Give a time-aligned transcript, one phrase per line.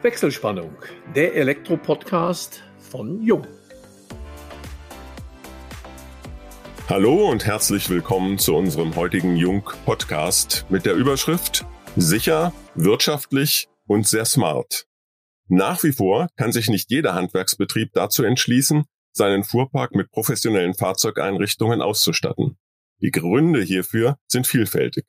[0.00, 0.76] Wechselspannung,
[1.16, 3.44] der Elektro-Podcast von Jung.
[6.88, 11.66] Hallo und herzlich willkommen zu unserem heutigen Jung-Podcast mit der Überschrift
[11.96, 14.86] Sicher, wirtschaftlich und sehr smart.
[15.48, 21.82] Nach wie vor kann sich nicht jeder Handwerksbetrieb dazu entschließen, seinen Fuhrpark mit professionellen Fahrzeugeinrichtungen
[21.82, 22.56] auszustatten.
[23.00, 25.06] Die Gründe hierfür sind vielfältig.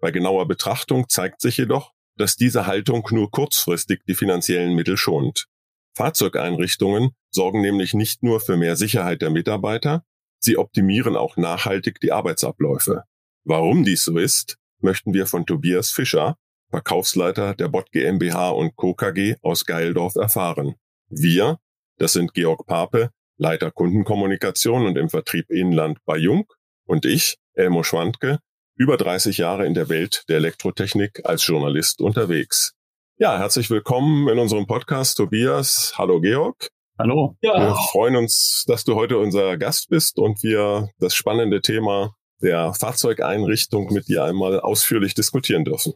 [0.00, 5.46] Bei genauer Betrachtung zeigt sich jedoch, dass diese Haltung nur kurzfristig die finanziellen Mittel schont.
[5.94, 10.04] Fahrzeugeinrichtungen sorgen nämlich nicht nur für mehr Sicherheit der Mitarbeiter,
[10.38, 13.04] sie optimieren auch nachhaltig die Arbeitsabläufe.
[13.44, 16.36] Warum dies so ist, möchten wir von Tobias Fischer,
[16.70, 18.94] Verkaufsleiter der Bot GmbH und Co.
[18.94, 20.74] KG aus Geildorf erfahren.
[21.08, 21.58] Wir,
[21.96, 26.46] das sind Georg Pape, Leiter Kundenkommunikation und im Vertrieb Inland bei Jung
[26.86, 28.38] und ich, Elmo Schwandke,
[28.78, 32.76] über 30 Jahre in der Welt der Elektrotechnik als Journalist unterwegs.
[33.16, 35.94] Ja, herzlich willkommen in unserem Podcast, Tobias.
[35.98, 36.68] Hallo, Georg.
[36.96, 37.36] Hallo.
[37.42, 37.58] Ja.
[37.58, 42.72] Wir freuen uns, dass du heute unser Gast bist und wir das spannende Thema der
[42.72, 45.94] Fahrzeugeinrichtung mit dir einmal ausführlich diskutieren dürfen.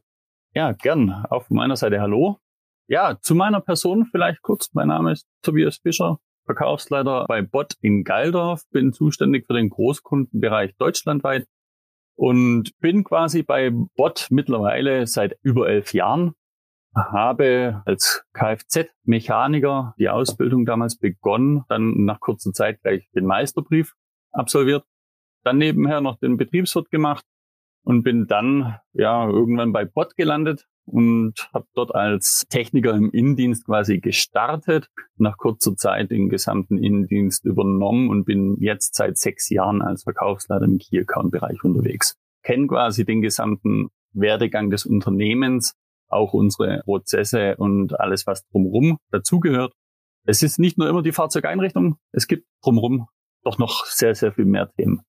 [0.52, 1.24] Ja, gern.
[1.30, 2.38] Auf meiner Seite hallo.
[2.88, 4.70] Ja, zu meiner Person vielleicht kurz.
[4.72, 10.74] Mein Name ist Tobias Fischer, Verkaufsleiter bei Bot in Geildorf, bin zuständig für den Großkundenbereich
[10.78, 11.46] deutschlandweit
[12.14, 16.34] und bin quasi bei Bot mittlerweile seit über elf Jahren.
[16.94, 23.94] Habe als Kfz-Mechaniker die Ausbildung damals begonnen, dann nach kurzer Zeit gleich den Meisterbrief
[24.30, 24.84] absolviert,
[25.42, 27.24] dann nebenher noch den Betriebswirt gemacht
[27.82, 33.64] und bin dann ja irgendwann bei Bot gelandet und habe dort als Techniker im Innendienst
[33.64, 39.82] quasi gestartet, nach kurzer Zeit den gesamten Innendienst übernommen und bin jetzt seit sechs Jahren
[39.82, 42.16] als Verkaufsleiter im Key Account Bereich unterwegs.
[42.42, 45.74] Kenne quasi den gesamten Werdegang des Unternehmens,
[46.08, 49.72] auch unsere Prozesse und alles, was drumherum dazugehört.
[50.24, 53.06] Es ist nicht nur immer die Fahrzeugeinrichtung, es gibt drumherum
[53.44, 55.02] doch noch sehr, sehr viel mehr Themen.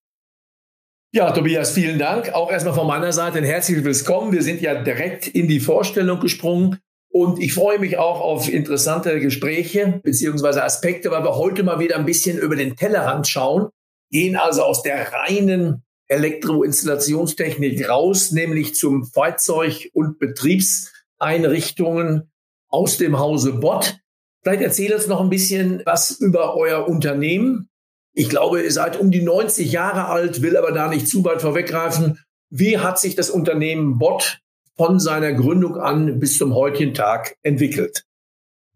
[1.14, 2.34] Ja, Tobias, vielen Dank.
[2.34, 4.32] Auch erstmal von meiner Seite ein herzliches Willkommen.
[4.32, 6.80] Wir sind ja direkt in die Vorstellung gesprungen.
[7.08, 11.94] Und ich freue mich auch auf interessante Gespräche beziehungsweise Aspekte, weil wir heute mal wieder
[11.94, 13.68] ein bisschen über den Tellerrand schauen,
[14.10, 22.32] gehen also aus der reinen Elektroinstallationstechnik raus, nämlich zum Fahrzeug- und Betriebseinrichtungen
[22.68, 24.00] aus dem Hause Bott.
[24.42, 27.68] Vielleicht erzähl uns noch ein bisschen was über euer Unternehmen,
[28.14, 31.42] ich glaube, ihr seid um die 90 Jahre alt, will aber da nicht zu weit
[31.42, 32.20] vorweggreifen.
[32.48, 34.40] Wie hat sich das Unternehmen Bot
[34.76, 38.04] von seiner Gründung an bis zum heutigen Tag entwickelt?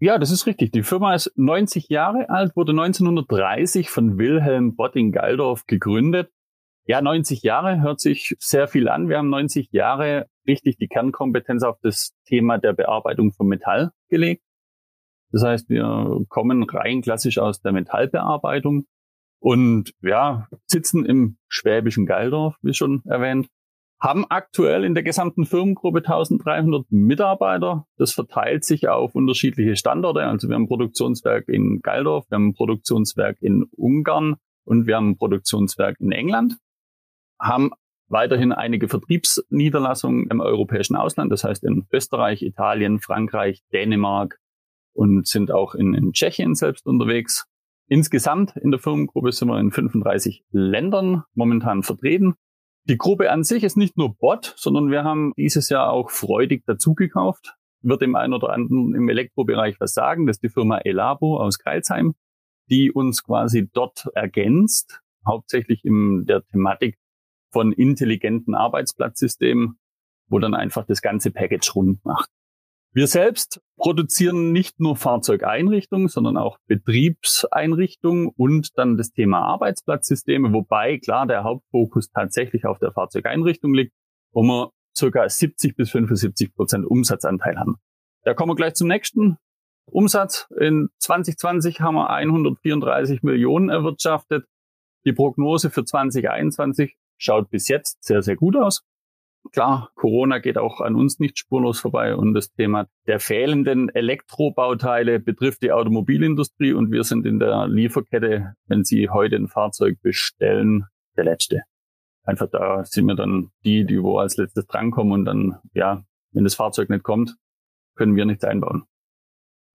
[0.00, 0.72] Ja, das ist richtig.
[0.72, 6.30] Die Firma ist 90 Jahre alt, wurde 1930 von Wilhelm Bott in Galdorf gegründet.
[6.84, 9.08] Ja, 90 Jahre hört sich sehr viel an.
[9.08, 14.42] Wir haben 90 Jahre richtig die Kernkompetenz auf das Thema der Bearbeitung von Metall gelegt.
[15.30, 18.86] Das heißt, wir kommen rein klassisch aus der Metallbearbeitung,
[19.40, 23.48] und ja, sitzen im schwäbischen Geildorf, wie schon erwähnt,
[24.00, 27.86] haben aktuell in der gesamten Firmengruppe 1300 Mitarbeiter.
[27.96, 30.22] Das verteilt sich auf unterschiedliche Standorte.
[30.22, 34.96] Also wir haben ein Produktionswerk in Geildorf, wir haben ein Produktionswerk in Ungarn und wir
[34.96, 36.58] haben ein Produktionswerk in England.
[37.40, 37.70] Haben
[38.08, 44.38] weiterhin einige Vertriebsniederlassungen im europäischen Ausland, das heißt in Österreich, Italien, Frankreich, Dänemark
[44.92, 47.46] und sind auch in, in Tschechien selbst unterwegs.
[47.88, 52.34] Insgesamt in der Firmengruppe sind wir in 35 Ländern momentan vertreten.
[52.84, 56.64] Die Gruppe an sich ist nicht nur Bot, sondern wir haben dieses Jahr auch freudig
[56.66, 57.56] dazugekauft.
[57.80, 60.26] Wird dem einen oder anderen im Elektrobereich was sagen.
[60.26, 62.14] Das ist die Firma Elabo aus Kreilsheim,
[62.70, 66.98] die uns quasi dort ergänzt, hauptsächlich in der Thematik
[67.50, 69.78] von intelligenten Arbeitsplatzsystemen,
[70.28, 72.28] wo dann einfach das ganze Package rund macht.
[72.98, 80.98] Wir selbst produzieren nicht nur Fahrzeugeinrichtungen, sondern auch Betriebseinrichtungen und dann das Thema Arbeitsplatzsysteme, wobei
[80.98, 83.92] klar der Hauptfokus tatsächlich auf der Fahrzeugeinrichtung liegt,
[84.32, 87.76] wo wir circa 70 bis 75 Prozent Umsatzanteil haben.
[88.24, 89.36] Da kommen wir gleich zum nächsten.
[89.86, 94.44] Umsatz in 2020 haben wir 134 Millionen erwirtschaftet.
[95.06, 98.82] Die Prognose für 2021 schaut bis jetzt sehr, sehr gut aus.
[99.52, 105.20] Klar, Corona geht auch an uns nicht spurlos vorbei und das Thema der fehlenden Elektrobauteile
[105.20, 110.84] betrifft die Automobilindustrie und wir sind in der Lieferkette, wenn Sie heute ein Fahrzeug bestellen,
[111.16, 111.62] der Letzte.
[112.24, 116.02] Einfach da sind wir dann die, die wo als letztes drankommen und dann, ja,
[116.32, 117.34] wenn das Fahrzeug nicht kommt,
[117.96, 118.84] können wir nichts einbauen.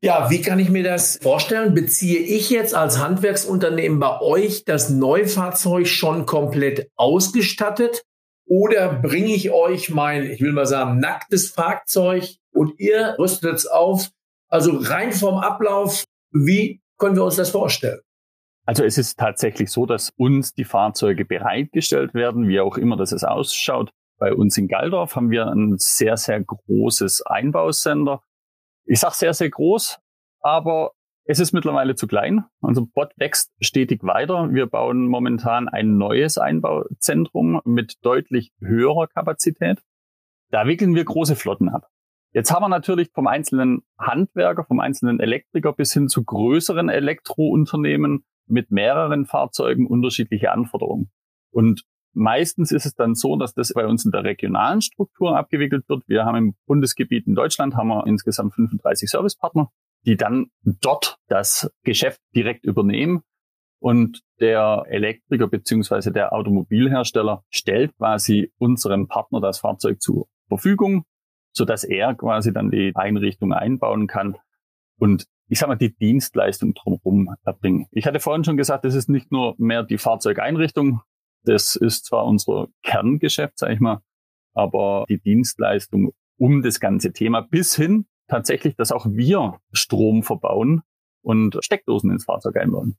[0.04, 1.74] Ja, wie kann ich mir das vorstellen?
[1.74, 8.04] Beziehe ich jetzt als Handwerksunternehmen bei euch das Neufahrzeug schon komplett ausgestattet?
[8.46, 13.68] Oder bringe ich euch mein, ich will mal sagen, nacktes Fahrzeug und ihr rüstet es
[13.68, 14.10] auf
[14.50, 18.02] Also rein vom Ablauf, wie können wir uns das vorstellen?
[18.66, 23.12] Also es ist tatsächlich so, dass uns die Fahrzeuge bereitgestellt werden, wie auch immer das
[23.12, 23.92] es ausschaut.
[24.20, 28.22] Bei uns in Galdorf haben wir ein sehr, sehr großes Einbausender.
[28.86, 30.00] Ich sage sehr, sehr groß,
[30.40, 30.94] aber
[31.26, 32.44] es ist mittlerweile zu klein.
[32.62, 34.54] Also Bot wächst stetig weiter.
[34.54, 39.80] Wir bauen momentan ein neues Einbauzentrum mit deutlich höherer Kapazität.
[40.50, 41.88] Da wickeln wir große Flotten ab.
[42.34, 48.26] Jetzt haben wir natürlich vom einzelnen Handwerker, vom einzelnen Elektriker bis hin zu größeren Elektrounternehmen
[48.48, 51.12] mit mehreren Fahrzeugen unterschiedliche Anforderungen.
[51.52, 51.84] Und
[52.14, 56.04] meistens ist es dann so, dass das bei uns in der regionalen Struktur abgewickelt wird.
[56.08, 59.70] Wir haben im Bundesgebiet in Deutschland haben wir insgesamt 35 Servicepartner,
[60.06, 63.22] die dann dort das Geschäft direkt übernehmen.
[63.80, 71.04] Und der Elektriker beziehungsweise der Automobilhersteller stellt quasi unserem Partner das Fahrzeug zur Verfügung,
[71.52, 74.38] so dass er quasi dann die Einrichtung einbauen kann.
[74.98, 77.88] Und ich sag mal, die Dienstleistung drumherum erbringen.
[77.92, 81.02] Ich hatte vorhin schon gesagt, das ist nicht nur mehr die Fahrzeugeinrichtung.
[81.44, 84.00] Das ist zwar unser Kerngeschäft, sag ich mal,
[84.54, 90.82] aber die Dienstleistung um das ganze Thema bis hin tatsächlich, dass auch wir Strom verbauen
[91.22, 92.98] und Steckdosen ins Fahrzeug einbauen.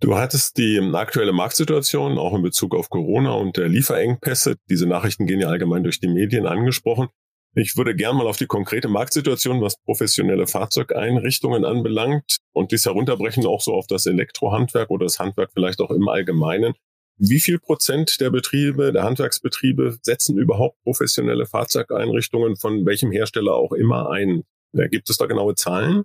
[0.00, 5.26] Du hattest die aktuelle Marktsituation auch in Bezug auf Corona und der Lieferengpässe, diese Nachrichten
[5.26, 7.08] gehen ja allgemein durch die Medien angesprochen.
[7.54, 13.44] Ich würde gern mal auf die konkrete Marktsituation, was professionelle Fahrzeugeinrichtungen anbelangt und dies herunterbrechen
[13.46, 16.74] auch so auf das Elektrohandwerk oder das Handwerk vielleicht auch im Allgemeinen.
[17.18, 23.72] Wie viel Prozent der Betriebe, der Handwerksbetriebe setzen überhaupt professionelle Fahrzeugeinrichtungen von welchem Hersteller auch
[23.72, 24.44] immer ein?
[24.72, 26.04] Gibt es da genaue Zahlen?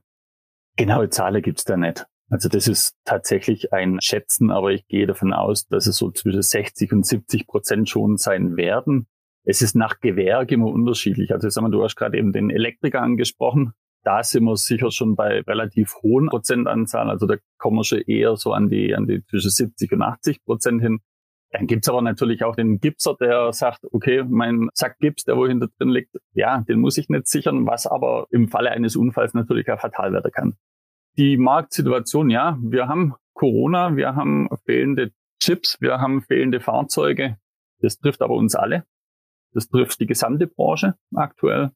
[0.76, 2.06] Genaue Zahlen gibt es da nicht.
[2.30, 6.42] Also das ist tatsächlich ein Schätzen, aber ich gehe davon aus, dass es so zwischen
[6.42, 9.08] 60 und 70 Prozent schon sein werden.
[9.44, 11.32] Es ist nach Gewerk immer unterschiedlich.
[11.32, 13.74] Also sag mal, du hast gerade eben den Elektriker angesprochen.
[14.04, 17.10] Da sind wir sicher schon bei relativ hohen Prozentanzahlen.
[17.10, 20.44] Also da kommen wir schon eher so an die, an die zwischen 70 und 80
[20.44, 21.00] Prozent hin.
[21.52, 25.48] Dann gibt's aber natürlich auch den Gipser, der sagt, okay, mein Sack Gips, der wo
[25.48, 29.36] hinter drin liegt, ja, den muss ich nicht sichern, was aber im Falle eines Unfalls
[29.36, 30.56] natürlich auch fatal werden kann.
[31.16, 37.38] Die Marktsituation, ja, wir haben Corona, wir haben fehlende Chips, wir haben fehlende Fahrzeuge.
[37.82, 38.86] Das trifft aber uns alle.
[39.54, 41.70] Das trifft die gesamte Branche aktuell.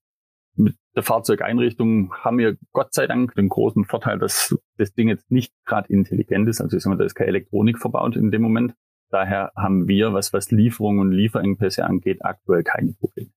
[0.57, 5.29] Mit der Fahrzeugeinrichtung haben wir Gott sei Dank den großen Vorteil, dass das Ding jetzt
[5.29, 6.61] nicht gerade intelligent ist.
[6.61, 8.73] Also ich sag mal, da ist keine Elektronik verbaut in dem Moment.
[9.09, 13.29] Daher haben wir, was, was Lieferungen und Lieferengpässe angeht, aktuell keine Probleme.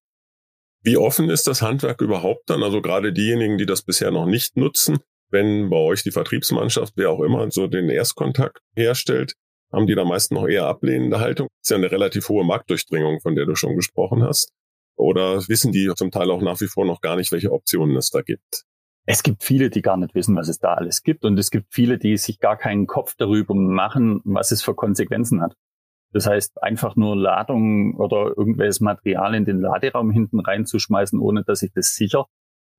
[0.83, 2.63] Wie offen ist das Handwerk überhaupt dann?
[2.63, 7.11] Also gerade diejenigen, die das bisher noch nicht nutzen, wenn bei euch die Vertriebsmannschaft, wer
[7.11, 9.35] auch immer, so den Erstkontakt herstellt,
[9.73, 11.49] haben die da meist noch eher ablehnende Haltung.
[11.61, 14.51] Das ist ja eine relativ hohe Marktdurchdringung, von der du schon gesprochen hast.
[15.01, 18.11] Oder wissen die zum Teil auch nach wie vor noch gar nicht, welche Optionen es
[18.11, 18.65] da gibt?
[19.07, 21.25] Es gibt viele, die gar nicht wissen, was es da alles gibt.
[21.25, 25.41] Und es gibt viele, die sich gar keinen Kopf darüber machen, was es für Konsequenzen
[25.41, 25.55] hat.
[26.13, 31.63] Das heißt, einfach nur Ladung oder irgendwelches Material in den Laderaum hinten reinzuschmeißen, ohne dass
[31.63, 32.27] ich das sicher,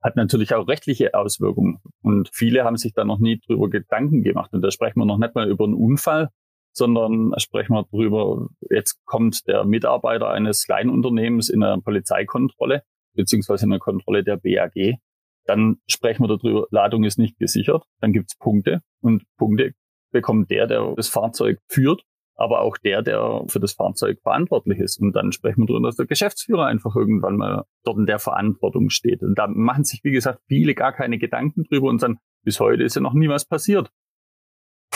[0.01, 1.79] hat natürlich auch rechtliche Auswirkungen.
[2.01, 4.51] Und viele haben sich da noch nie drüber Gedanken gemacht.
[4.53, 6.29] Und da sprechen wir noch nicht mal über einen Unfall,
[6.73, 12.83] sondern sprechen wir drüber, jetzt kommt der Mitarbeiter eines Kleinunternehmens in einer Polizeikontrolle,
[13.13, 14.97] beziehungsweise in einer Kontrolle der BAG.
[15.45, 19.73] Dann sprechen wir darüber, Ladung ist nicht gesichert, dann gibt's Punkte und Punkte
[20.11, 22.03] bekommt der, der das Fahrzeug führt,
[22.35, 24.99] aber auch der, der für das Fahrzeug verantwortlich ist.
[24.99, 28.89] Und dann sprechen wir darüber, dass der Geschäftsführer einfach irgendwann mal dort in der Verantwortung
[28.89, 29.21] steht.
[29.23, 32.83] Und da machen sich, wie gesagt, viele gar keine Gedanken drüber und dann bis heute
[32.83, 33.91] ist ja noch nie was passiert.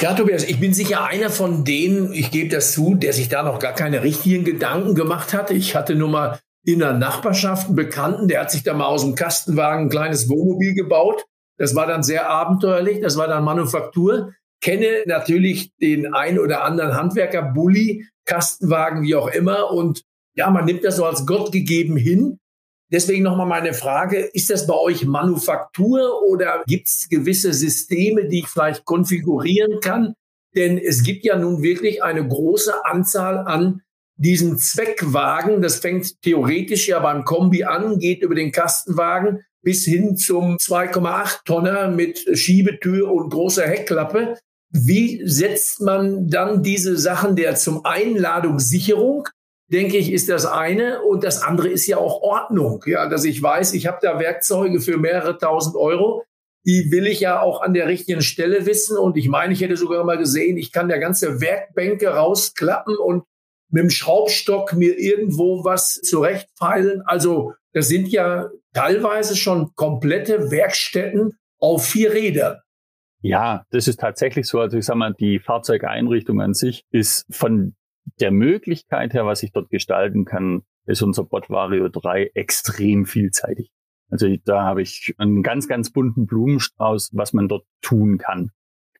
[0.02, 3.44] Ja, Tobias, ich bin sicher einer von denen, ich gebe das zu, der sich da
[3.44, 5.54] noch gar keine richtigen Gedanken gemacht hatte.
[5.54, 9.04] Ich hatte nur mal in der Nachbarschaft einen Bekannten, der hat sich da mal aus
[9.04, 11.24] dem Kastenwagen ein kleines Wohnmobil gebaut.
[11.58, 14.34] Das war dann sehr abenteuerlich, das war dann Manufaktur.
[14.62, 19.72] Kenne natürlich den ein oder anderen Handwerker, Bulli, Kastenwagen, wie auch immer.
[19.72, 20.02] Und
[20.36, 22.40] ja, man nimmt das so als Gott gegeben hin.
[22.92, 28.40] Deswegen nochmal meine Frage, ist das bei euch Manufaktur oder gibt es gewisse Systeme, die
[28.40, 30.14] ich vielleicht konfigurieren kann?
[30.56, 33.82] Denn es gibt ja nun wirklich eine große Anzahl an
[34.18, 35.62] diesen Zweckwagen.
[35.62, 41.44] Das fängt theoretisch ja beim Kombi an, geht über den Kastenwagen bis hin zum 2,8
[41.44, 44.38] Tonner mit Schiebetür und großer Heckklappe.
[44.70, 49.28] Wie setzt man dann diese Sachen der zum Einladungssicherung
[49.72, 51.02] denke ich, ist das eine.
[51.02, 52.84] Und das andere ist ja auch Ordnung.
[52.86, 56.24] Ja, dass ich weiß, ich habe da Werkzeuge für mehrere tausend Euro.
[56.66, 58.98] Die will ich ja auch an der richtigen Stelle wissen.
[58.98, 63.24] Und ich meine, ich hätte sogar mal gesehen, ich kann der ganze Werkbänke rausklappen und
[63.70, 67.02] mit dem Schraubstock mir irgendwo was zurechtfeilen.
[67.06, 72.60] Also das sind ja teilweise schon komplette Werkstätten, auf vier Rädern.
[73.22, 74.60] Ja, das ist tatsächlich so.
[74.60, 77.76] Also ich sag mal, die Fahrzeugeinrichtung an sich ist von
[78.20, 83.72] der Möglichkeit her, was ich dort gestalten kann, ist unser Bot Vario 3 extrem vielseitig.
[84.10, 88.52] Also da habe ich einen ganz, ganz bunten Blumenstrauß, was man dort tun kann.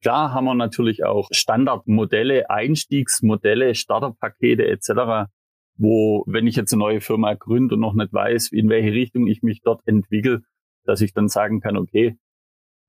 [0.02, 5.30] Klar haben wir natürlich auch Standardmodelle, Einstiegsmodelle, Starterpakete etc.,
[5.78, 9.28] wo, wenn ich jetzt eine neue Firma gründe und noch nicht weiß, in welche Richtung
[9.28, 10.42] ich mich dort entwickle,
[10.86, 12.18] dass ich dann sagen kann, okay,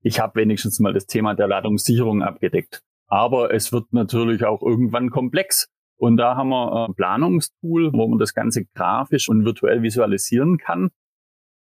[0.01, 2.83] ich habe wenigstens mal das Thema der Ladungssicherung abgedeckt.
[3.07, 5.69] Aber es wird natürlich auch irgendwann komplex.
[5.97, 10.89] Und da haben wir ein Planungstool, wo man das Ganze grafisch und virtuell visualisieren kann,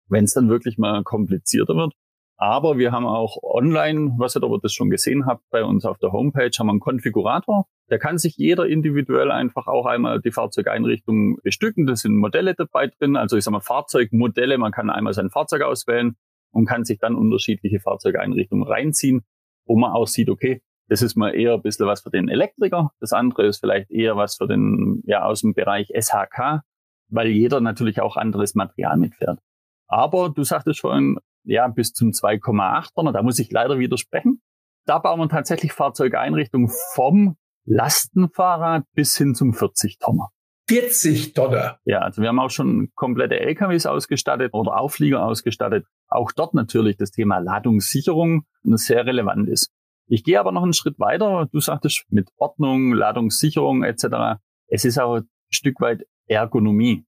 [0.08, 1.92] wenn es dann wirklich mal komplizierter wird.
[2.36, 5.98] Aber wir haben auch online, was ihr aber das schon gesehen habt, bei uns auf
[5.98, 7.66] der Homepage haben wir einen Konfigurator.
[7.88, 11.86] Da kann sich jeder individuell einfach auch einmal die Fahrzeugeinrichtung bestücken.
[11.86, 14.58] Da sind Modelle dabei drin, also ich sage mal Fahrzeugmodelle.
[14.58, 16.16] Man kann einmal sein Fahrzeug auswählen
[16.50, 19.22] und kann sich dann unterschiedliche Fahrzeugeinrichtungen reinziehen,
[19.66, 22.90] wo man auch sieht, okay, das ist mal eher ein bisschen was für den Elektriker.
[23.00, 26.62] Das andere ist vielleicht eher was für den, ja, aus dem Bereich SHK,
[27.08, 29.40] weil jeder natürlich auch anderes Material mitfährt.
[29.86, 34.42] Aber du sagtest vorhin, ja, bis zum 2,8 Tonner, da muss ich leider widersprechen.
[34.86, 40.28] Da bauen wir tatsächlich Fahrzeugeinrichtungen vom Lastenfahrrad bis hin zum 40 Tonner.
[40.68, 41.78] 40 Tonner.
[41.84, 45.86] Ja, also wir haben auch schon komplette LKWs ausgestattet oder Auflieger ausgestattet.
[46.08, 49.73] Auch dort natürlich das Thema Ladungssicherung sehr relevant ist.
[50.06, 51.48] Ich gehe aber noch einen Schritt weiter.
[51.50, 54.38] Du sagtest mit Ordnung, Ladungssicherung etc.
[54.66, 57.04] Es ist auch ein Stück weit Ergonomie.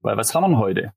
[0.00, 0.92] Weil was haben wir heute?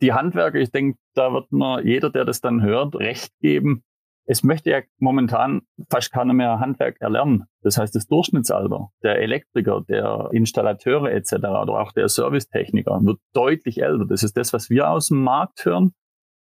[0.00, 3.84] Die Handwerker, ich denke, da wird mir jeder, der das dann hört, recht geben.
[4.24, 7.44] Es möchte ja momentan fast keiner mehr Handwerk erlernen.
[7.62, 11.34] Das heißt, das Durchschnittsalter der Elektriker, der Installateure etc.
[11.34, 14.06] oder auch der Servicetechniker wird deutlich älter.
[14.06, 15.92] Das ist das, was wir aus dem Markt hören.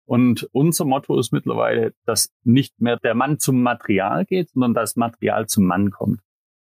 [0.09, 4.95] Und unser Motto ist mittlerweile, dass nicht mehr der Mann zum Material geht, sondern das
[4.95, 6.21] Material zum Mann kommt.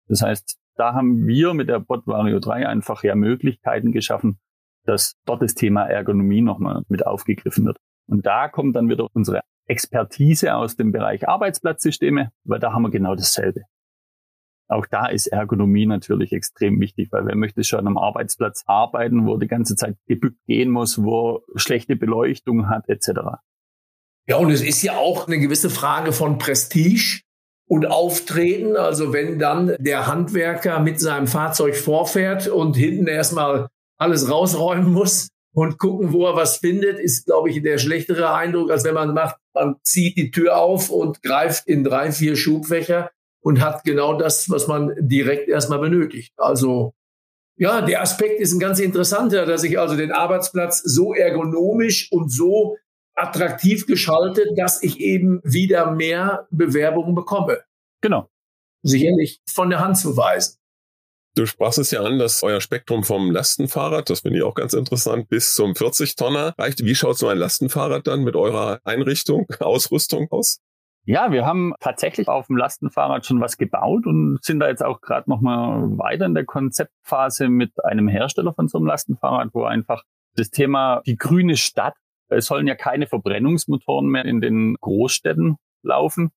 [0.08, 4.38] Das heißt, da haben wir mit der Bot Vario 3 einfach ja Möglichkeiten geschaffen,
[4.86, 7.76] dass dort das Thema Ergonomie nochmal mit aufgegriffen wird.
[8.06, 12.90] Und da kommt dann wieder unsere Expertise aus dem Bereich Arbeitsplatzsysteme, weil da haben wir
[12.90, 13.64] genau dasselbe.
[14.68, 19.36] Auch da ist Ergonomie natürlich extrem wichtig, weil wer möchte schon am Arbeitsplatz arbeiten, wo
[19.36, 23.10] die ganze Zeit gebückt gehen muss, wo schlechte Beleuchtung hat, etc.
[24.26, 27.20] Ja, und es ist ja auch eine gewisse Frage von Prestige
[27.66, 28.76] und Auftreten.
[28.76, 33.68] Also wenn dann der Handwerker mit seinem Fahrzeug vorfährt und hinten erstmal
[33.98, 38.70] alles rausräumen muss und gucken, wo er was findet, ist, glaube ich, der schlechtere Eindruck,
[38.70, 43.10] als wenn man macht, man zieht die Tür auf und greift in drei, vier Schubfächer
[43.44, 46.32] und hat genau das, was man direkt erstmal benötigt.
[46.38, 46.94] Also
[47.56, 52.32] ja, der Aspekt ist ein ganz interessanter, dass ich also den Arbeitsplatz so ergonomisch und
[52.32, 52.76] so
[53.14, 57.62] attraktiv geschaltet, dass ich eben wieder mehr Bewerbungen bekomme.
[58.00, 58.28] Genau.
[58.82, 60.56] Sicherlich von der Hand zu weisen.
[61.36, 64.72] Du sprachst es ja an, dass euer Spektrum vom Lastenfahrrad, das finde ich auch ganz
[64.72, 66.84] interessant, bis zum 40 Tonner reicht.
[66.84, 70.60] Wie schaut so ein Lastenfahrrad dann mit eurer Einrichtung, Ausrüstung aus?
[71.06, 75.02] Ja, wir haben tatsächlich auf dem Lastenfahrrad schon was gebaut und sind da jetzt auch
[75.02, 79.64] gerade noch mal weiter in der Konzeptphase mit einem Hersteller von so einem Lastenfahrrad, wo
[79.64, 80.02] einfach
[80.34, 81.94] das Thema die grüne Stadt,
[82.28, 86.30] es sollen ja keine Verbrennungsmotoren mehr in den Großstädten laufen.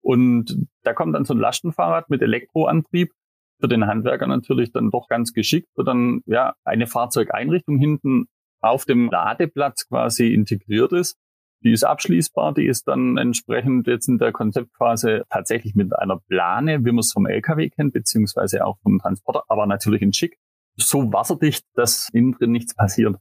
[0.00, 3.12] Und da kommt dann so ein Lastenfahrrad mit Elektroantrieb
[3.60, 8.26] für den Handwerker natürlich dann doch ganz geschickt, wo dann ja eine Fahrzeugeinrichtung hinten
[8.60, 11.18] auf dem Ladeplatz quasi integriert ist
[11.64, 16.84] die ist abschließbar, die ist dann entsprechend jetzt in der Konzeptphase tatsächlich mit einer Plane,
[16.84, 20.38] wie man es vom LKW kennt, beziehungsweise auch vom Transporter, aber natürlich in schick,
[20.76, 23.16] so wasserdicht, dass innen drin nichts passiert.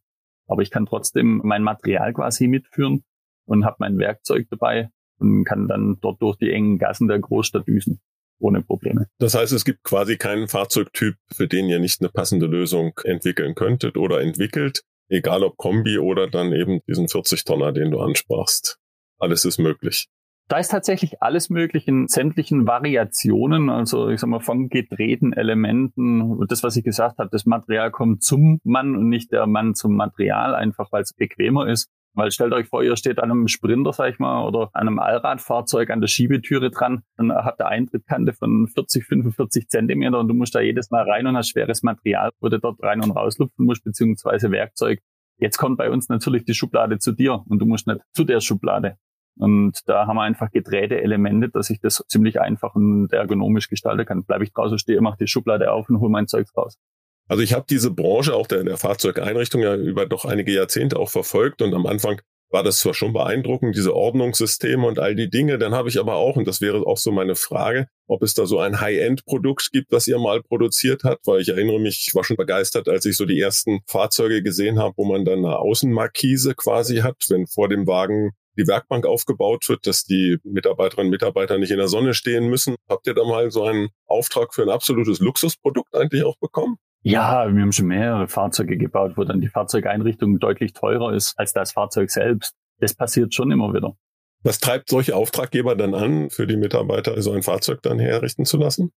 [0.47, 3.03] Aber ich kann trotzdem mein Material quasi mitführen
[3.45, 4.89] und habe mein Werkzeug dabei
[5.19, 7.99] und kann dann dort durch die engen Gassen der Großstadt düsen.
[8.39, 9.07] Ohne Probleme.
[9.17, 13.55] Das heißt, es gibt quasi keinen Fahrzeugtyp, für den ihr nicht eine passende Lösung entwickeln
[13.55, 14.83] könntet oder entwickelt.
[15.09, 18.79] Egal ob Kombi oder dann eben diesen 40-Tonner, den du ansprachst.
[19.19, 20.07] Alles ist möglich.
[20.49, 26.39] Da ist tatsächlich alles möglich in sämtlichen Variationen, also ich sag mal von gedrehten Elementen.
[26.47, 29.95] Das, was ich gesagt habe, das Material kommt zum Mann und nicht der Mann zum
[29.95, 31.89] Material, einfach weil es bequemer ist.
[32.17, 34.97] Weil stellt euch vor, ihr steht an einem Sprinter, sag ich mal, oder an einem
[34.97, 40.33] Allradfahrzeug an der Schiebetüre dran und habt eine Eintrittkante von 40, 45 Zentimeter und du
[40.33, 43.67] musst da jedes Mal rein und hast schweres Material, wo du dort rein und rauslupfen
[43.67, 44.99] musst, beziehungsweise Werkzeug.
[45.37, 48.41] Jetzt kommt bei uns natürlich die Schublade zu dir und du musst nicht zu der
[48.41, 48.97] Schublade.
[49.37, 54.07] Und da haben wir einfach gedrehte Elemente, dass ich das ziemlich einfach und ergonomisch gestalten
[54.07, 54.23] kann.
[54.23, 56.79] Bleibe ich draußen stehen, mache die Schublade auf und hole mein Zeug raus.
[57.27, 61.09] Also ich habe diese Branche auch der, der Fahrzeugeinrichtung ja über doch einige Jahrzehnte auch
[61.09, 65.57] verfolgt und am Anfang war das zwar schon beeindruckend, diese Ordnungssysteme und all die Dinge,
[65.57, 68.45] dann habe ich aber auch, und das wäre auch so meine Frage, ob es da
[68.45, 72.23] so ein High-End-Produkt gibt, was ihr mal produziert habt, weil ich erinnere mich, ich war
[72.23, 76.55] schon begeistert, als ich so die ersten Fahrzeuge gesehen habe, wo man dann eine Außenmarkise
[76.55, 81.57] quasi hat, wenn vor dem Wagen die Werkbank aufgebaut wird, dass die Mitarbeiterinnen und Mitarbeiter
[81.57, 82.75] nicht in der Sonne stehen müssen.
[82.89, 86.77] Habt ihr da mal so einen Auftrag für ein absolutes Luxusprodukt eigentlich auch bekommen?
[87.03, 91.53] Ja, wir haben schon mehrere Fahrzeuge gebaut, wo dann die Fahrzeugeinrichtung deutlich teurer ist als
[91.53, 92.55] das Fahrzeug selbst.
[92.79, 93.95] Das passiert schon immer wieder.
[94.43, 98.57] Was treibt solche Auftraggeber dann an, für die Mitarbeiter so ein Fahrzeug dann herrichten zu
[98.57, 98.91] lassen?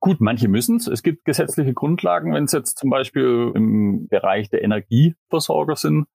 [0.00, 0.86] Gut, manche müssen es.
[0.86, 6.06] Es gibt gesetzliche Grundlagen, wenn es jetzt zum Beispiel im Bereich der Energieversorger sind.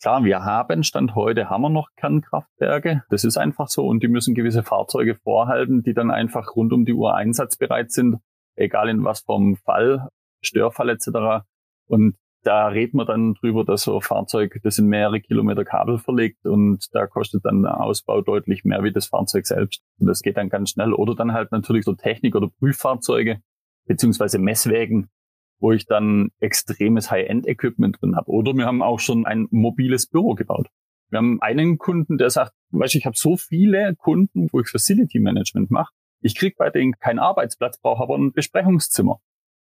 [0.00, 3.04] Klar, wir haben, Stand heute haben wir noch Kernkraftwerke.
[3.10, 3.86] Das ist einfach so.
[3.86, 8.18] Und die müssen gewisse Fahrzeuge vorhalten, die dann einfach rund um die Uhr einsatzbereit sind,
[8.56, 10.08] egal in was vom Fall.
[10.40, 11.44] Störfall etc.
[11.86, 15.98] Und da reden wir dann drüber, dass so ein Fahrzeug, das in mehrere Kilometer Kabel
[15.98, 19.82] verlegt und da kostet dann der Ausbau deutlich mehr wie das Fahrzeug selbst.
[19.98, 20.92] Und das geht dann ganz schnell.
[20.92, 23.40] Oder dann halt natürlich so Technik- oder Prüffahrzeuge
[23.86, 25.10] beziehungsweise Messwägen,
[25.58, 28.30] wo ich dann extremes High-End-Equipment drin habe.
[28.30, 30.68] Oder wir haben auch schon ein mobiles Büro gebaut.
[31.10, 34.68] Wir haben einen Kunden, der sagt, weißt du, ich habe so viele Kunden, wo ich
[34.68, 35.92] Facility Management mache.
[36.20, 39.20] Ich krieg bei denen keinen Arbeitsplatz, brauche aber ein Besprechungszimmer.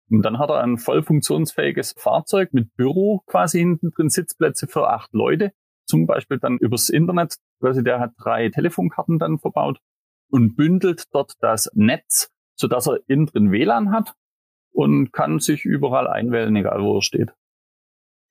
[0.10, 4.89] Und dann hat er ein voll funktionsfähiges Fahrzeug mit Büro quasi hinten drin, Sitzplätze für
[4.89, 5.53] acht Leute.
[5.86, 7.36] Zum Beispiel dann übers Internet.
[7.60, 9.79] Quasi der hat drei Telefonkarten dann verbaut
[10.29, 14.13] und bündelt dort das Netz, sodass er innen drin WLAN hat
[14.72, 17.33] und kann sich überall einwählen, egal wo er steht.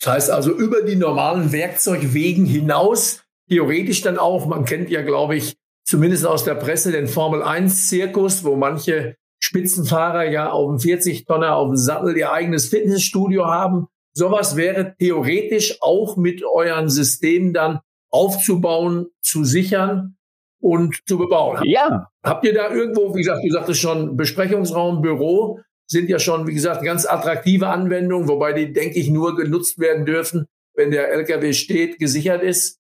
[0.01, 5.37] Das heißt also über die normalen Werkzeugwegen hinaus, theoretisch dann auch, man kennt ja, glaube
[5.37, 10.79] ich, zumindest aus der Presse den Formel 1 Zirkus, wo manche Spitzenfahrer ja auf dem
[10.79, 13.89] 40-Tonner auf dem Sattel ihr eigenes Fitnessstudio haben.
[14.15, 17.81] Sowas wäre theoretisch auch mit euren Systemen dann
[18.11, 20.17] aufzubauen, zu sichern
[20.61, 21.61] und zu bebauen.
[21.65, 22.09] Ja.
[22.23, 26.55] Habt ihr da irgendwo, wie gesagt, du sagtest schon, Besprechungsraum, Büro sind ja schon, wie
[26.55, 31.53] gesagt, ganz attraktive Anwendungen, wobei die, denke ich, nur genutzt werden dürfen, wenn der LKW
[31.53, 32.79] steht, gesichert ist.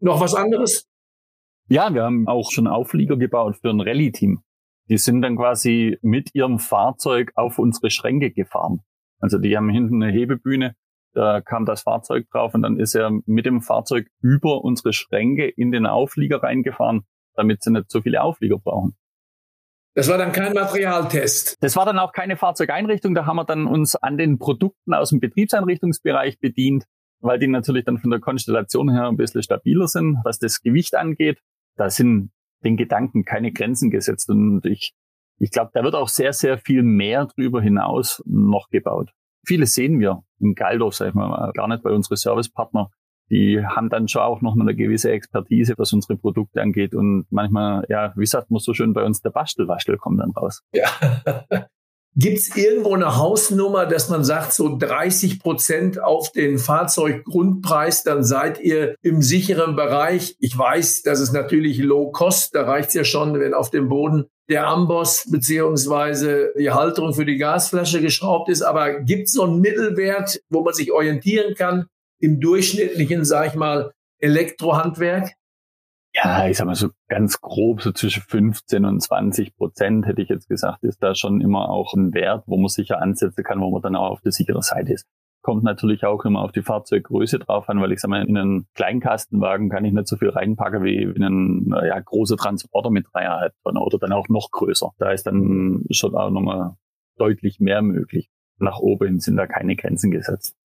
[0.00, 0.86] Noch was anderes?
[1.68, 4.42] Ja, wir haben auch schon Auflieger gebaut für ein Rallye-Team.
[4.88, 8.80] Die sind dann quasi mit ihrem Fahrzeug auf unsere Schränke gefahren.
[9.20, 10.74] Also die haben hinten eine Hebebühne,
[11.12, 15.48] da kam das Fahrzeug drauf und dann ist er mit dem Fahrzeug über unsere Schränke
[15.48, 17.02] in den Auflieger reingefahren,
[17.34, 18.96] damit sie nicht so viele Auflieger brauchen.
[19.94, 21.56] Das war dann kein Materialtest.
[21.60, 23.16] Das war dann auch keine Fahrzeugeinrichtung.
[23.16, 26.84] Da haben wir dann uns an den Produkten aus dem Betriebseinrichtungsbereich bedient,
[27.20, 30.94] weil die natürlich dann von der Konstellation her ein bisschen stabiler sind, was das Gewicht
[30.94, 31.40] angeht.
[31.76, 32.30] Da sind
[32.64, 34.28] den Gedanken keine Grenzen gesetzt.
[34.30, 34.94] Und ich,
[35.38, 39.10] ich glaube, da wird auch sehr, sehr viel mehr drüber hinaus noch gebaut.
[39.46, 42.90] Vieles sehen wir in Galdorf, sag ich mal, gar nicht bei unseren Servicepartner.
[43.30, 46.94] Die haben dann schon auch noch eine gewisse Expertise, was unsere Produkte angeht.
[46.94, 50.62] Und manchmal, ja, wie sagt man so schön bei uns, der Bastelwaschel kommt dann raus.
[50.72, 50.88] Ja.
[52.20, 58.24] Gibt es irgendwo eine Hausnummer, dass man sagt, so 30 Prozent auf den Fahrzeuggrundpreis, dann
[58.24, 60.34] seid ihr im sicheren Bereich?
[60.40, 63.88] Ich weiß, das ist natürlich Low Cost, da reicht es ja schon, wenn auf dem
[63.88, 68.62] Boden der Amboss beziehungsweise die Halterung für die Gasflasche geschraubt ist.
[68.62, 71.86] Aber gibt es so einen Mittelwert, wo man sich orientieren kann
[72.20, 75.34] im durchschnittlichen, sag ich mal, Elektrohandwerk?
[76.24, 80.28] Ja, ich sag mal so ganz grob, so zwischen 15 und 20 Prozent hätte ich
[80.28, 83.70] jetzt gesagt, ist da schon immer auch ein Wert, wo man sicher ansetzen kann, wo
[83.70, 85.06] man dann auch auf der sicheren Seite ist.
[85.42, 88.66] Kommt natürlich auch immer auf die Fahrzeuggröße drauf an, weil ich sag mal, in einen
[88.74, 93.54] Kleinkastenwagen kann ich nicht so viel reinpacken wie in einen ja, großer Transporter mit dreieinhalb
[93.62, 94.90] Tonnen oder dann auch noch größer.
[94.98, 96.74] Da ist dann schon auch nochmal
[97.16, 98.28] deutlich mehr möglich.
[98.58, 100.56] Nach oben sind da keine Grenzen gesetzt.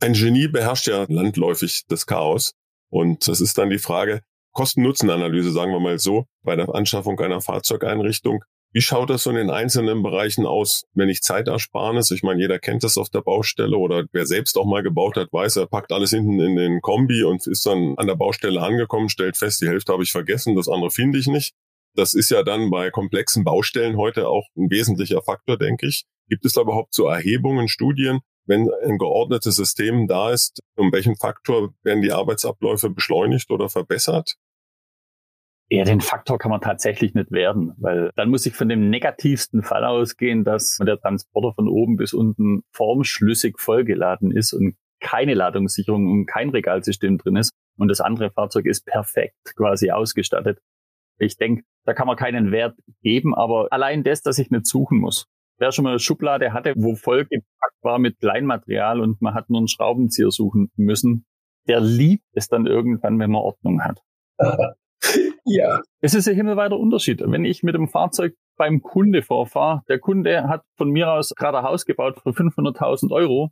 [0.00, 2.52] Ein Genie beherrscht ja landläufig das Chaos.
[2.90, 4.22] Und das ist dann die Frage,
[4.56, 8.42] Kosten-Nutzen-Analyse, sagen wir mal so, bei der Anschaffung einer Fahrzeugeinrichtung.
[8.72, 12.10] Wie schaut das so in den einzelnen Bereichen aus, wenn ich Zeitersparnis?
[12.10, 15.30] Ich meine, jeder kennt das auf der Baustelle oder wer selbst auch mal gebaut hat,
[15.30, 19.10] weiß, er packt alles hinten in den Kombi und ist dann an der Baustelle angekommen,
[19.10, 21.54] stellt fest, die Hälfte habe ich vergessen, das andere finde ich nicht.
[21.94, 26.04] Das ist ja dann bei komplexen Baustellen heute auch ein wesentlicher Faktor, denke ich.
[26.30, 31.16] Gibt es da überhaupt so Erhebungen, Studien, wenn ein geordnetes System da ist, um welchen
[31.16, 34.36] Faktor werden die Arbeitsabläufe beschleunigt oder verbessert?
[35.68, 39.62] Ja, den Faktor kann man tatsächlich nicht werden, weil dann muss ich von dem negativsten
[39.62, 46.08] Fall ausgehen, dass der Transporter von oben bis unten formschlüssig vollgeladen ist und keine Ladungssicherung
[46.10, 50.60] und kein Regalsystem drin ist und das andere Fahrzeug ist perfekt quasi ausgestattet.
[51.18, 54.98] Ich denke, da kann man keinen Wert geben, aber allein das, dass ich nicht suchen
[54.98, 55.26] muss.
[55.58, 59.58] Wer schon mal eine Schublade hatte, wo vollgepackt war mit Kleinmaterial und man hat nur
[59.58, 61.26] einen Schraubenzieher suchen müssen,
[61.66, 64.00] der liebt es dann irgendwann, wenn man Ordnung hat.
[65.44, 65.80] ja.
[66.00, 67.22] Es ist ein himmelweiter Unterschied.
[67.24, 71.58] Wenn ich mit dem Fahrzeug beim Kunde vorfahre, der Kunde hat von mir aus gerade
[71.58, 73.50] ein Haus gebaut für 500.000 Euro,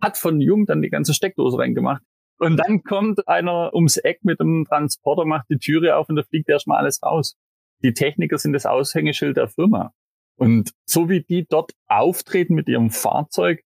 [0.00, 2.02] hat von Jung dann die ganze Steckdose reingemacht.
[2.38, 6.22] Und dann kommt einer ums Eck mit einem Transporter, macht die Türe auf und da
[6.22, 7.36] fliegt erstmal alles raus.
[7.82, 9.92] Die Techniker sind das Aushängeschild der Firma.
[10.36, 13.62] Und so wie die dort auftreten mit ihrem Fahrzeug,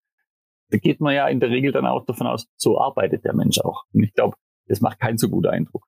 [0.71, 3.59] da geht man ja in der Regel dann auch davon aus, so arbeitet der Mensch
[3.61, 3.85] auch.
[3.93, 4.37] Und ich glaube,
[4.69, 5.85] das macht keinen so guten Eindruck.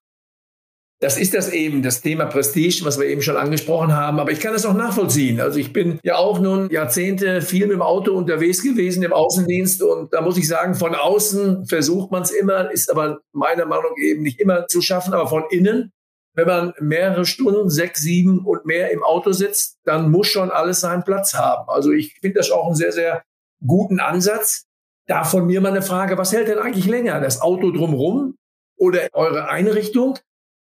[1.05, 4.19] Das ist das eben, das Thema Prestige, was wir eben schon angesprochen haben.
[4.19, 5.39] Aber ich kann das auch nachvollziehen.
[5.39, 9.83] Also ich bin ja auch nun Jahrzehnte viel mit dem Auto unterwegs gewesen im Außendienst.
[9.83, 13.85] Und da muss ich sagen, von außen versucht man es immer, ist aber meiner Meinung
[13.91, 15.13] nach eben nicht immer zu schaffen.
[15.13, 15.93] Aber von innen,
[16.33, 20.81] wenn man mehrere Stunden, sechs, sieben und mehr im Auto sitzt, dann muss schon alles
[20.81, 21.69] seinen Platz haben.
[21.69, 23.23] Also ich finde das auch einen sehr, sehr
[23.61, 24.65] guten Ansatz.
[25.07, 27.21] Da von mir mal eine Frage, was hält denn eigentlich länger?
[27.21, 28.37] Das Auto drumherum
[28.79, 30.19] oder eure Einrichtung?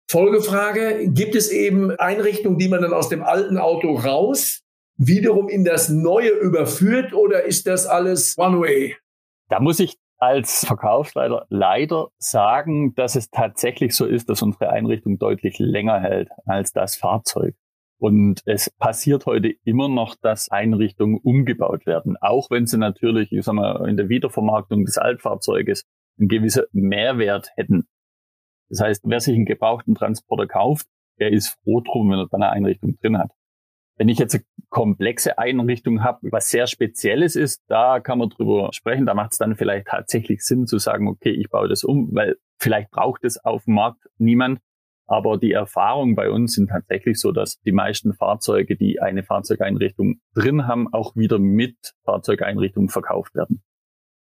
[0.10, 4.63] Folgefrage, gibt es eben Einrichtungen, die man dann aus dem alten Auto raus
[4.98, 8.95] wiederum in das neue überführt oder ist das alles One Way?
[9.50, 15.19] Da muss ich als Verkaufsleiter leider sagen, dass es tatsächlich so ist, dass unsere Einrichtung
[15.19, 17.56] deutlich länger hält als das Fahrzeug.
[18.00, 23.45] Und es passiert heute immer noch, dass Einrichtungen umgebaut werden, auch wenn sie natürlich, ich
[23.45, 25.86] sag mal, in der Wiedervermarktung des Altfahrzeuges
[26.17, 27.88] einen gewissen Mehrwert hätten.
[28.69, 30.88] Das heißt, wer sich einen gebrauchten Transporter kauft,
[31.19, 33.32] der ist froh drum, wenn er dann eine Einrichtung drin hat.
[33.97, 38.69] Wenn ich jetzt eine komplexe Einrichtung habe, was sehr Spezielles ist, da kann man drüber
[38.71, 39.05] sprechen.
[39.05, 42.38] Da macht es dann vielleicht tatsächlich Sinn zu sagen, okay, ich baue das um, weil
[42.58, 44.62] vielleicht braucht es auf dem Markt niemand.
[45.05, 50.21] Aber die Erfahrungen bei uns sind tatsächlich so, dass die meisten Fahrzeuge, die eine Fahrzeugeinrichtung
[50.36, 53.63] drin haben, auch wieder mit Fahrzeugeinrichtung verkauft werden.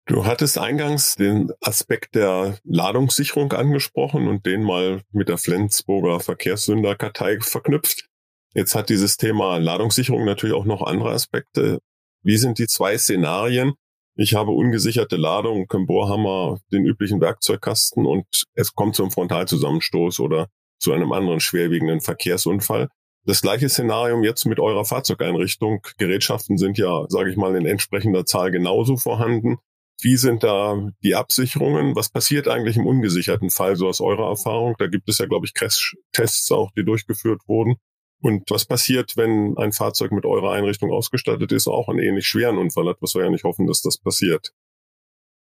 [0.07, 7.39] Du hattest eingangs den Aspekt der Ladungssicherung angesprochen und den mal mit der Flensburger Verkehrssünderkartei
[7.39, 8.07] verknüpft.
[8.53, 11.79] Jetzt hat dieses Thema Ladungssicherung natürlich auch noch andere Aspekte.
[12.23, 13.73] Wie sind die zwei Szenarien?
[14.15, 20.47] Ich habe ungesicherte Ladung, kein Bohrhammer, den üblichen Werkzeugkasten und es kommt zum Frontalzusammenstoß oder
[20.79, 22.89] zu einem anderen schwerwiegenden Verkehrsunfall.
[23.23, 25.81] Das gleiche Szenarium jetzt mit eurer Fahrzeugeinrichtung.
[25.97, 29.57] Gerätschaften sind ja, sage ich mal, in entsprechender Zahl genauso vorhanden.
[30.01, 31.95] Wie sind da die Absicherungen?
[31.95, 34.75] Was passiert eigentlich im ungesicherten Fall, so aus eurer Erfahrung?
[34.79, 37.75] Da gibt es ja, glaube ich, Crash-Tests auch, die durchgeführt wurden.
[38.19, 42.57] Und was passiert, wenn ein Fahrzeug mit eurer Einrichtung ausgestattet ist, auch einen ähnlich schweren
[42.57, 44.51] Unfall hat, was wir ja nicht hoffen, dass das passiert?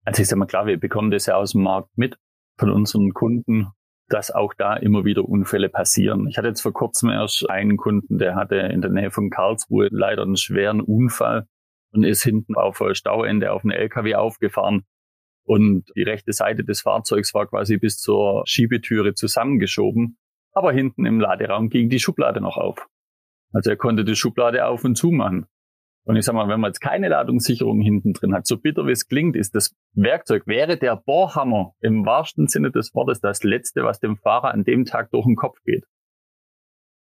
[0.05, 2.16] Also ich sage mal klar, wir bekommen das ja aus dem Markt mit
[2.59, 3.69] von unseren Kunden,
[4.09, 6.29] dass auch da immer wieder Unfälle passieren.
[6.29, 9.88] Ich hatte jetzt vor kurzem erst einen Kunden, der hatte in der Nähe von Karlsruhe
[9.90, 11.47] leider einen schweren Unfall
[11.97, 14.85] und ist hinten auf Stauende auf einen LKW aufgefahren.
[15.45, 20.19] Und die rechte Seite des Fahrzeugs war quasi bis zur Schiebetüre zusammengeschoben.
[20.53, 22.87] Aber hinten im Laderaum ging die Schublade noch auf.
[23.53, 25.47] Also er konnte die Schublade auf und zu machen.
[26.05, 28.93] Und ich sag mal, wenn man jetzt keine Ladungssicherung hinten drin hat, so bitter wie
[28.93, 33.83] es klingt, ist das Werkzeug, wäre der Bohrhammer im wahrsten Sinne des Wortes das Letzte,
[33.83, 35.85] was dem Fahrer an dem Tag durch den Kopf geht.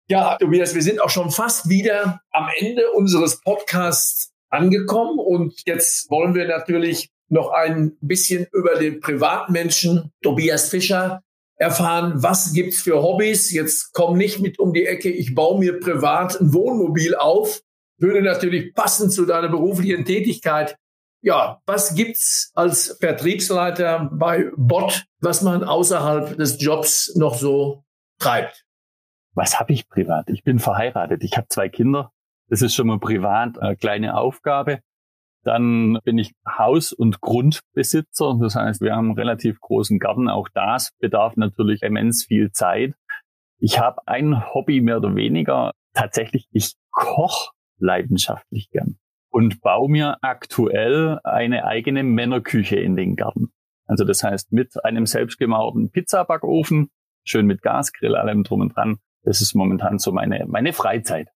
[0.08, 6.10] Ja, Tobias, wir sind auch schon fast wieder am Ende unseres Podcasts angekommen und jetzt
[6.10, 11.22] wollen wir natürlich noch ein bisschen über den Privatmenschen Tobias Fischer
[11.56, 13.52] erfahren, was gibt's für Hobbys?
[13.52, 17.60] Jetzt komm nicht mit um die Ecke, ich baue mir privat ein Wohnmobil auf.
[17.98, 20.76] Würde natürlich passen zu deiner beruflichen Tätigkeit.
[21.22, 27.84] Ja, was gibt's als Vertriebsleiter bei Bot, was man außerhalb des Jobs noch so
[28.18, 28.64] treibt?
[29.34, 30.28] Was habe ich privat?
[30.28, 31.24] Ich bin verheiratet.
[31.24, 32.12] Ich habe zwei Kinder.
[32.48, 34.80] Das ist schon mal privat eine kleine Aufgabe.
[35.42, 38.36] Dann bin ich Haus- und Grundbesitzer.
[38.40, 40.28] Das heißt, wir haben einen relativ großen Garten.
[40.28, 42.94] Auch das bedarf natürlich immens viel Zeit.
[43.58, 45.72] Ich habe ein Hobby mehr oder weniger.
[45.94, 48.98] Tatsächlich, ich koche leidenschaftlich gern
[49.30, 53.52] und baue mir aktuell eine eigene Männerküche in den Garten.
[53.86, 56.90] Also das heißt, mit einem selbstgemauerten Pizzabackofen,
[57.24, 58.98] schön mit Gasgrill, allem drum und dran.
[59.22, 61.28] Das ist momentan so meine, meine Freizeit.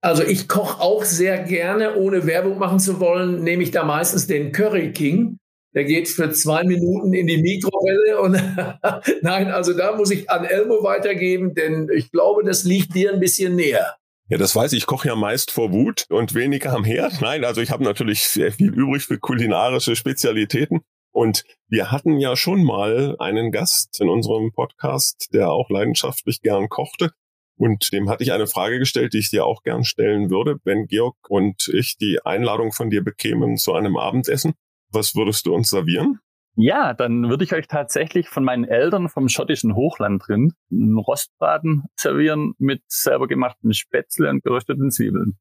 [0.00, 4.26] Also ich koche auch sehr gerne, ohne Werbung machen zu wollen, nehme ich da meistens
[4.26, 5.38] den Curry King.
[5.74, 8.32] Der geht für zwei Minuten in die Mikrowelle und
[9.22, 13.20] nein, also da muss ich an Elmo weitergeben, denn ich glaube, das liegt dir ein
[13.20, 13.96] bisschen näher.
[14.30, 14.80] Ja, das weiß ich.
[14.80, 17.20] Ich koche ja meist vor Wut und weniger am Herd.
[17.20, 20.80] Nein, also ich habe natürlich sehr viel übrig für kulinarische Spezialitäten.
[21.12, 26.68] Und wir hatten ja schon mal einen Gast in unserem Podcast, der auch leidenschaftlich gern
[26.68, 27.10] kochte.
[27.58, 30.56] Und dem hatte ich eine Frage gestellt, die ich dir auch gern stellen würde.
[30.64, 34.54] Wenn Georg und ich die Einladung von dir bekämen zu einem Abendessen,
[34.90, 36.20] was würdest du uns servieren?
[36.54, 41.84] Ja, dann würde ich euch tatsächlich von meinen Eltern vom schottischen Hochland drin einen Rostbraten
[41.94, 45.38] servieren mit selber gemachten Spätzle und gerösteten Zwiebeln.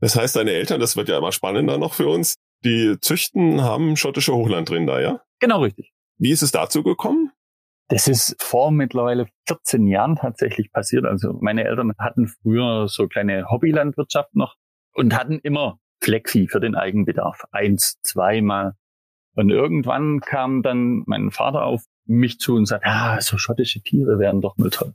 [0.00, 3.96] Das heißt, deine Eltern, das wird ja immer spannender noch für uns, die züchten haben
[3.96, 5.20] schottische Hochlandrinder, ja?
[5.40, 5.92] Genau richtig.
[6.16, 7.30] Wie ist es dazu gekommen?
[7.88, 11.04] Das ist vor mittlerweile 14 Jahren tatsächlich passiert.
[11.04, 14.56] Also meine Eltern hatten früher so kleine Hobbylandwirtschaft noch
[14.94, 17.44] und hatten immer Fleckvieh für den Eigenbedarf.
[17.50, 18.74] Eins, zweimal.
[19.34, 24.18] Und irgendwann kam dann mein Vater auf mich zu und sagte, ah, so schottische Tiere
[24.18, 24.94] wären doch mal toll.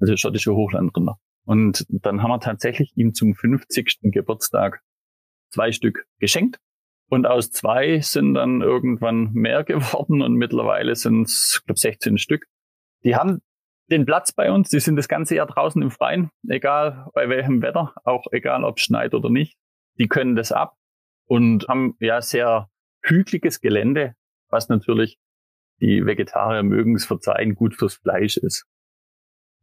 [0.00, 1.18] Also schottische Hochlandrinder.
[1.44, 3.98] Und dann haben wir tatsächlich ihm zum 50.
[4.02, 4.82] Geburtstag
[5.50, 6.58] zwei Stück geschenkt.
[7.10, 12.46] Und aus zwei sind dann irgendwann mehr geworden und mittlerweile sind es, glaube 16 Stück.
[13.02, 13.42] Die haben
[13.90, 17.60] den Platz bei uns, die sind das ganze Jahr draußen im Freien, egal bei welchem
[17.62, 19.58] Wetter, auch egal ob es schneit oder nicht.
[19.98, 20.76] Die können das ab
[21.26, 22.70] und haben ja sehr
[23.02, 24.14] hügeliges Gelände,
[24.48, 25.18] was natürlich
[25.80, 28.66] die Vegetarier mögen es verzeihen, gut fürs Fleisch ist.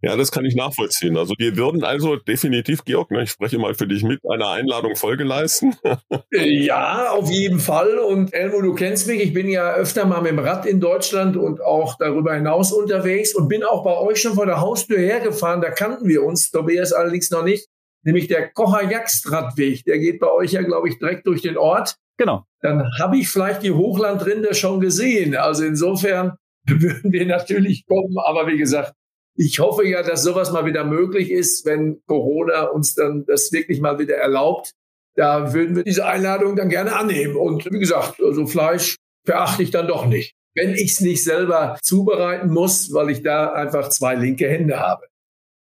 [0.03, 1.17] Ja, das kann ich nachvollziehen.
[1.17, 4.95] Also wir würden also definitiv, Georg, ne, ich spreche mal für dich mit, einer Einladung
[4.95, 5.75] Folge leisten.
[6.31, 7.97] ja, auf jeden Fall.
[7.97, 11.35] Und Elmo, du kennst mich, ich bin ja öfter mal mit dem Rad in Deutschland
[11.35, 15.61] und auch darüber hinaus unterwegs und bin auch bei euch schon vor der Haustür hergefahren.
[15.61, 17.67] Da kannten wir uns, Tobias allerdings noch nicht.
[18.03, 19.83] Nämlich der Kocher-Jagst-Radweg.
[19.85, 21.95] Der geht bei euch ja, glaube ich, direkt durch den Ort.
[22.17, 22.45] Genau.
[22.61, 25.35] Dann habe ich vielleicht die Hochlandrinde schon gesehen.
[25.35, 28.15] Also insofern würden wir natürlich kommen.
[28.23, 28.93] Aber wie gesagt,
[29.37, 33.79] ich hoffe ja, dass sowas mal wieder möglich ist, wenn Corona uns dann das wirklich
[33.79, 34.73] mal wieder erlaubt.
[35.15, 37.35] Da würden wir diese Einladung dann gerne annehmen.
[37.35, 38.95] Und wie gesagt, also Fleisch
[39.25, 40.33] verachte ich dann doch nicht.
[40.55, 45.05] Wenn ich es nicht selber zubereiten muss, weil ich da einfach zwei linke Hände habe.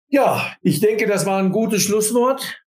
[0.10, 2.62] Ja, ich denke, das war ein gutes Schlusswort.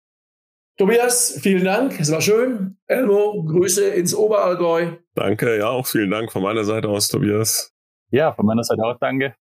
[0.77, 1.99] Tobias, vielen Dank.
[2.01, 2.77] Es war schön.
[2.87, 4.93] Elmo, Grüße ins Oberallgäu.
[5.15, 7.73] Danke, ja, auch vielen Dank von meiner Seite aus, Tobias.
[8.11, 9.35] Ja, von meiner Seite auch danke.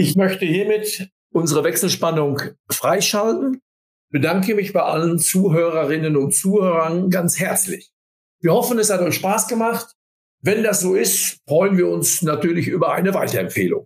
[0.00, 3.60] Ich möchte hiermit unsere Wechselspannung freischalten,
[4.10, 7.90] bedanke mich bei allen Zuhörerinnen und Zuhörern ganz herzlich.
[8.40, 9.92] Wir hoffen, es hat euch Spaß gemacht.
[10.40, 13.84] Wenn das so ist, freuen wir uns natürlich über eine Weiterempfehlung.